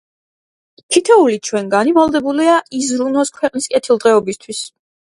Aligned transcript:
თითოეული 0.95 1.37
ჩვენგანი 1.49 1.95
ვალდებულია, 1.99 2.57
იზრუნოს 2.81 3.35
ქვეყნის 3.39 3.73
კეთილდღეობისათვის. 3.77 4.67